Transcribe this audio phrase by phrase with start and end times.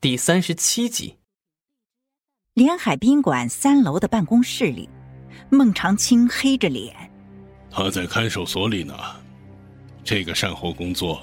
[0.00, 1.16] 第三十七集，
[2.54, 4.88] 连海宾馆三楼的办公室里，
[5.50, 6.94] 孟长青黑着脸。
[7.68, 8.94] 他在看守所里呢，
[10.04, 11.20] 这个善后工作，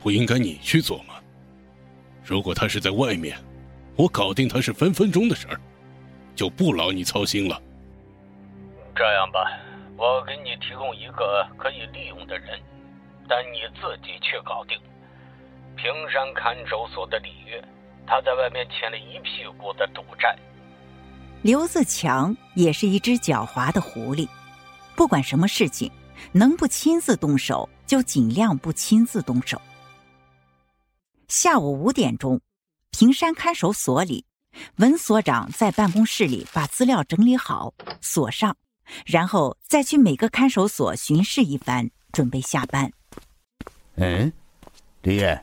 [0.00, 1.14] 不应该你去做吗？
[2.24, 3.38] 如果他是在外面，
[3.94, 5.60] 我搞定他是分分钟的事儿，
[6.34, 7.62] 就不劳你操心了。
[8.96, 9.48] 这样吧，
[9.96, 12.60] 我给你提供一个可以利用的人，
[13.28, 14.76] 但你自己去搞定。
[15.76, 17.62] 平山看守所的李月。
[18.08, 20.34] 他在外面欠了一屁股的赌债。
[21.42, 24.26] 刘自强也是一只狡猾的狐狸，
[24.96, 25.92] 不管什么事情，
[26.32, 29.60] 能不亲自动手就尽量不亲自动手。
[31.28, 32.40] 下午五点钟，
[32.90, 34.24] 平山看守所里，
[34.76, 38.56] 文所长在办公室里把资料整理好，锁上，
[39.04, 42.90] 然后再去每个看守所巡视一番，准备下班。
[43.96, 44.32] 嗯，
[45.02, 45.40] 李艳，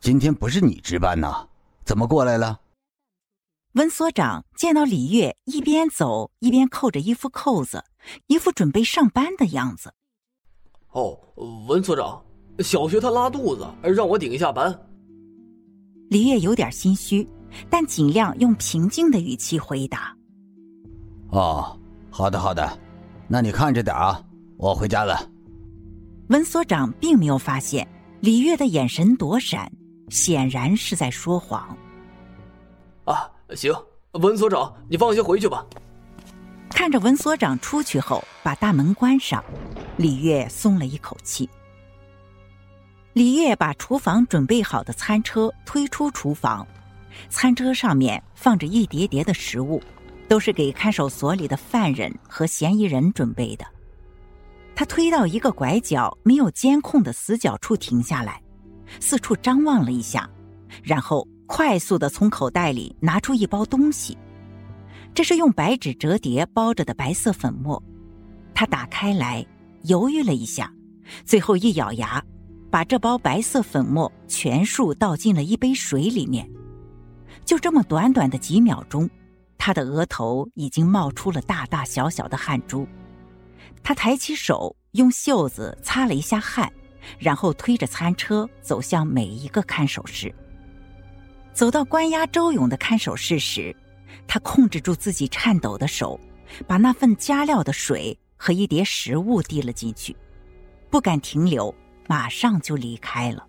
[0.00, 1.48] 今天不是你值班呐？
[1.84, 2.60] 怎么过来了？
[3.74, 7.82] 温所长见到李月一边走一边扣着衣服扣子，
[8.26, 9.94] 一副准备上班的样子。
[10.90, 11.18] 哦，
[11.66, 12.22] 温所长，
[12.58, 14.78] 小学他拉肚子，让我顶一下班。
[16.10, 17.26] 李月有点心虚，
[17.70, 20.14] 但尽量用平静的语气回答
[21.32, 21.74] ：“哦，
[22.10, 22.78] 好的好的，
[23.26, 24.22] 那你看着点啊，
[24.58, 25.30] 我回家了。”
[26.28, 27.88] 温所长并没有发现
[28.20, 29.72] 李月的眼神躲闪。
[30.12, 31.74] 显然是在说谎。
[33.06, 33.72] 啊，行，
[34.12, 35.64] 文所长，你放心回去吧。
[36.68, 39.42] 看着文所长出去后把大门关上，
[39.96, 41.48] 李月松了一口气。
[43.14, 46.66] 李月把厨房准备好的餐车推出厨房，
[47.30, 49.82] 餐车上面放着一叠叠的食物，
[50.28, 53.64] 都是给看守所里的犯人和嫌疑人准备的。
[54.74, 58.41] 他推到一个拐角没有监控的死角处停下来。
[59.00, 60.28] 四处张望了一下，
[60.82, 64.16] 然后快速的从口袋里拿出一包东西，
[65.14, 67.82] 这是用白纸折叠包着的白色粉末。
[68.54, 69.44] 他打开来，
[69.84, 70.72] 犹豫了一下，
[71.24, 72.22] 最后一咬牙，
[72.70, 76.48] 把这包白色粉末全数倒进了一杯水里面。
[77.44, 79.08] 就这么短短的几秒钟，
[79.58, 82.86] 他的额头已经冒出了大大小小的汗珠。
[83.82, 86.72] 他抬起手，用袖子擦了一下汗。
[87.18, 90.34] 然后推着餐车走向每一个看守室。
[91.52, 93.74] 走到关押周勇的看守室时，
[94.26, 96.18] 他控制住自己颤抖的手，
[96.66, 100.16] 把那份加料的水和一碟食物递了进去，
[100.90, 101.74] 不敢停留，
[102.08, 103.46] 马上就离开了。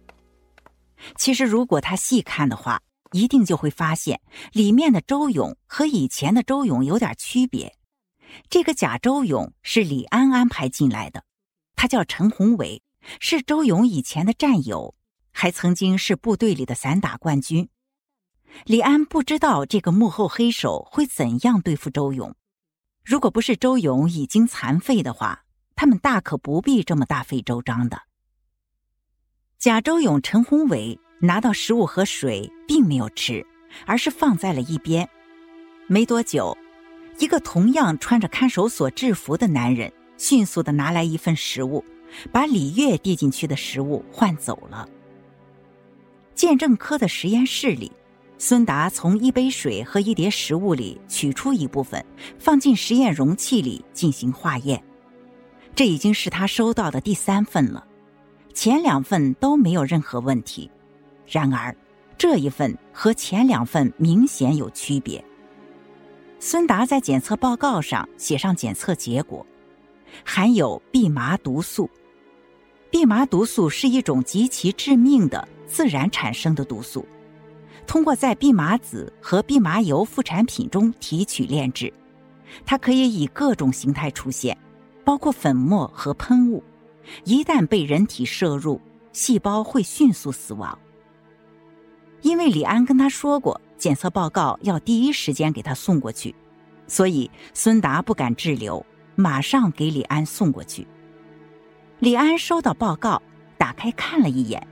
[1.16, 2.81] 其实，如果他细看的话，
[3.12, 4.20] 一定就会发现
[4.52, 7.75] 里面的周勇和以前的周勇有点区别。
[8.50, 11.24] 这个假周勇是李安安排进来的，
[11.75, 12.81] 他叫陈宏伟。
[13.19, 14.96] 是周勇以前的战友，
[15.31, 17.69] 还曾经是部队里的散打冠军。
[18.66, 22.36] 李安不知道这个幕后黑手会怎样对付周勇。
[23.03, 25.44] 如果不是周勇已经残废的话，
[25.75, 28.03] 他们大可不必这么大费周章的。
[29.58, 33.46] 贾周勇、陈宏伟拿到食物和水，并没有吃，
[33.85, 35.09] 而是放在了一边。
[35.88, 36.58] 没多久，
[37.20, 41.84] 一个同样穿着看守所制服的男人迅速的拿来一份食物。
[42.31, 44.88] 把李月递进去的食物换走了。
[46.35, 47.91] 鉴证科的实验室里，
[48.38, 52.03] 孙达从一杯水和一碟食物里取出一部分，
[52.40, 54.84] 放进实验容器里进行化验。
[55.75, 57.85] 这已经是他收到的第三份了，
[58.53, 60.69] 前两份都没有任何问题。
[61.25, 61.75] 然而，
[62.18, 65.23] 这一份和前两份明显有区别。
[66.40, 69.46] 孙达在检测报告上写上检测结果，
[70.25, 71.90] 含有蓖麻毒素。
[72.93, 77.03] 蓖麻毒素是一种极其致命的自然产生的毒素，
[77.87, 81.91] 通过在蓖麻籽和蓖麻油副产品中提取炼制，
[82.63, 84.55] 它可以以各种形态出现，
[85.03, 86.63] 包括粉末和喷雾。
[87.23, 88.79] 一旦被人体摄入，
[89.11, 90.77] 细胞会迅速死亡。
[92.21, 96.34] 因为李安跟他说过，检测报告要第一时间给他送过去，
[96.85, 98.85] 所以孙达不敢滞留，
[99.16, 100.87] 马上给李安送过去。
[102.03, 103.22] 李安收到报告，
[103.58, 104.67] 打开看了一眼，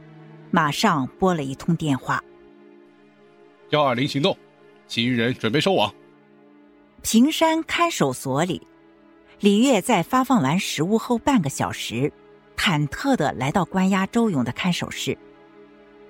[0.50, 2.22] 马上拨了一通电话。
[3.70, 4.38] 幺二零行动，
[4.86, 5.96] 其余人准备收网。
[7.02, 8.68] 平山看守所里，
[9.40, 12.12] 李月在发放完食物后半个小时，
[12.58, 15.18] 忐忑的来到关押周勇的看守室，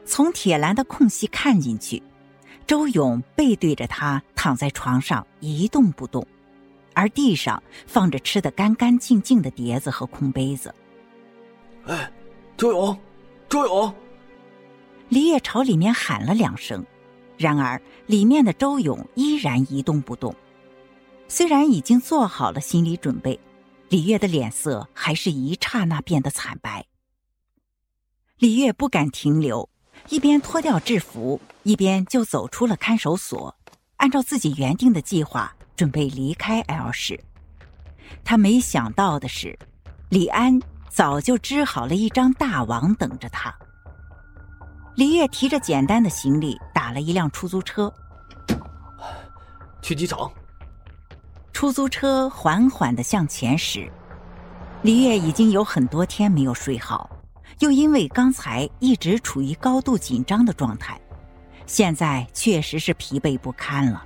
[0.04, 2.02] 从铁栏的空隙看进去，
[2.66, 6.26] 周勇背对着他躺在床上一动不动，
[6.96, 10.74] 而地上放着吃的干干净净的碟子和空杯子。
[11.86, 12.12] 哎，
[12.58, 13.00] 周勇，
[13.50, 13.94] 周勇！
[15.10, 16.86] 李烨朝里面喊了两声，
[17.38, 20.34] 然而里面的周勇依然一动不动。
[21.28, 23.40] 虽然已经做好了心理准备，
[23.90, 26.86] 李月的脸色还是一刹那变得惨白。
[28.38, 29.68] 李月不敢停留，
[30.10, 33.56] 一边脱掉制服，一边就走出了看守所，
[33.98, 37.20] 按照自己原定的计划准备离开 L 市。
[38.24, 39.58] 他没想到的是，
[40.10, 40.60] 李安
[40.94, 43.54] 早就织好了一张大网等着他。
[44.96, 47.92] 李月提着简单的行李，打了一辆出租车，
[49.82, 50.30] 去机场。
[51.54, 53.90] 出租车缓缓的向前驶，
[54.82, 57.10] 李月已经有很多天没有睡好，
[57.60, 61.00] 又因为刚才一直处于高度紧张的状态，
[61.66, 64.04] 现在确实是疲惫不堪了。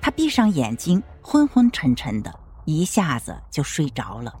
[0.00, 2.32] 他闭上眼睛，昏昏沉沉的，
[2.66, 4.32] 一下子就睡着了。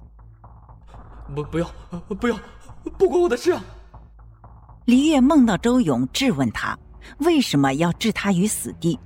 [1.32, 1.70] 不，不要，
[2.18, 2.38] 不要，
[2.98, 3.62] 不关我的事啊！
[4.84, 6.78] 李月梦到周勇质问他
[7.18, 8.98] 为什么要置他于死地，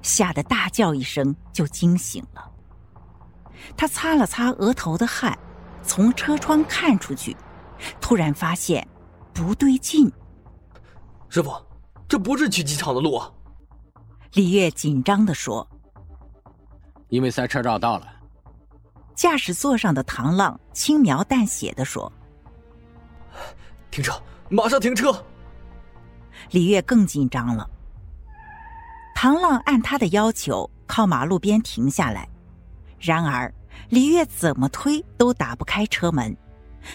[0.00, 2.50] 吓得大叫一声就惊醒了。
[3.76, 5.36] 他擦了擦额头的汗，
[5.82, 7.36] 从车窗看出去，
[8.00, 8.86] 突然发现
[9.34, 10.10] 不对劲。
[11.28, 11.52] 师傅，
[12.08, 13.30] 这不是去机场的路啊！
[14.32, 15.66] 李月紧张的说
[17.08, 18.06] ：“因为塞车绕道了。”
[19.16, 22.12] 驾驶座上的唐浪轻描淡写的说
[23.90, 24.12] ：“停车，
[24.50, 25.24] 马上停车！”
[26.52, 27.68] 李月更紧张了。
[29.14, 32.28] 唐浪按他的要求靠马路边停下来。
[33.00, 33.52] 然而，
[33.88, 36.36] 李月怎么推都打不开车门，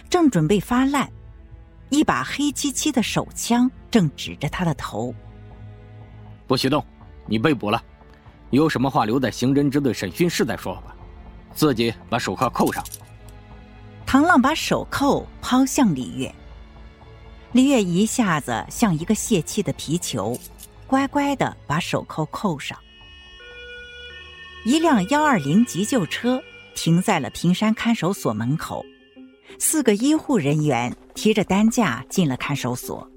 [0.07, 1.11] 正准备发烂，
[1.89, 5.13] 一把黑漆漆的手枪正指着他的头。
[6.45, 6.85] 不许动！
[7.25, 7.83] 你被捕了，
[8.51, 10.95] 有什么话留在刑侦支队审讯室再说吧。
[11.53, 12.83] 自己把手铐扣上。
[14.05, 16.33] 唐浪把手铐抛向李月，
[17.53, 20.37] 李月一下子像一个泄气的皮球，
[20.85, 22.77] 乖乖的把手铐扣上。
[24.65, 26.41] 一辆幺二零急救车
[26.75, 28.85] 停在了平山看守所门口，
[29.57, 33.09] 四个医护人员提着担架进了看守所，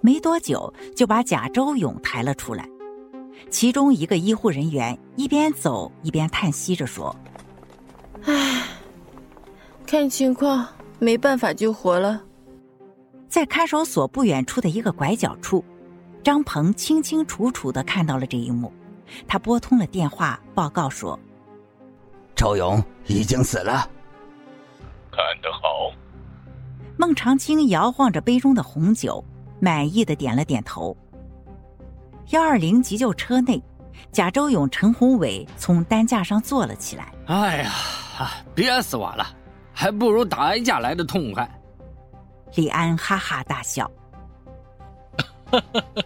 [0.00, 2.68] 没多久就把贾周勇抬了出来。
[3.50, 7.14] 其中一个医护人员一边走一边叹息着说：“，
[9.88, 10.68] 看情况
[10.98, 12.22] 没办法救活了。”
[13.26, 15.64] 在看守所不远处的一个拐角处，
[16.22, 18.70] 张鹏清清楚楚的看到了这一幕。
[19.26, 21.18] 他拨通了电话，报告说
[22.36, 23.88] ：“周勇已经死了。”
[25.10, 25.90] 干得好！
[26.98, 29.24] 孟长青摇晃着杯中的红酒，
[29.58, 30.94] 满意的点了点头。
[32.28, 33.62] 幺二零急救车内，
[34.12, 37.10] 贾周勇、陈宏伟从担架上坐了起来。
[37.24, 37.72] 哎呀，
[38.54, 39.26] 憋死我了，
[39.80, 41.48] 还不如打一架来的痛快。
[42.56, 43.88] 李安哈哈大笑。
[45.44, 46.02] 哈哈哈。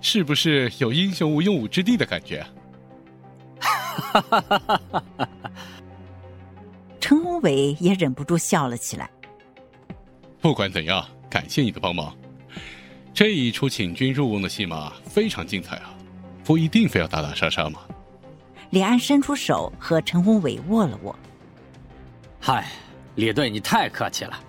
[0.00, 2.42] 是不是有英雄无用武之地的感觉？
[3.60, 4.80] 哈哈哈哈
[5.18, 5.28] 哈！
[6.98, 9.10] 陈宏伟也忍不住笑了起来。
[10.40, 12.16] 不管怎样，感谢你的帮忙。
[13.12, 15.94] 这一出请君入瓮的戏码非常精彩啊！
[16.42, 17.80] 不一定非要打打杀杀嘛。
[18.70, 21.14] 李安伸出手和陈宏伟握了握。
[22.50, 22.66] 嗨，
[23.16, 24.42] 李队，你太客气了。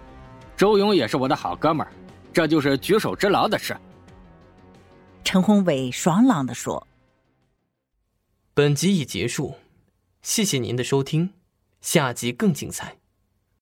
[0.56, 1.92] 周勇也是我的好哥们儿，
[2.32, 3.76] 这就是举手之劳的事。
[5.22, 6.88] 陈宏伟爽朗的说
[8.56, 9.54] ：“本集已结束，
[10.22, 11.34] 谢谢您的收听，
[11.82, 12.96] 下集更精彩。”